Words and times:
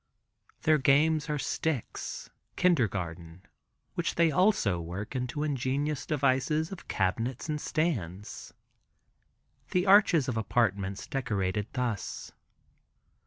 Their 0.63 0.79
games 0.79 1.29
are 1.29 1.37
sticks 1.37 2.31
(kindergarten) 2.55 3.43
which 3.93 4.15
they 4.15 4.31
also 4.31 4.79
work 4.81 5.15
into 5.15 5.43
ingenious 5.43 6.07
devises 6.07 6.71
of 6.71 6.87
cabinets 6.87 7.47
and 7.47 7.61
stands. 7.61 8.51
The 9.69 9.85
arches 9.85 10.27
of 10.27 10.37
apartments 10.37 11.05
decorated 11.05 11.67
thus. 11.73 12.31